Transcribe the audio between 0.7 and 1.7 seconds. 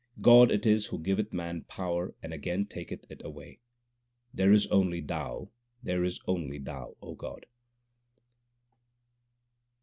who giveth man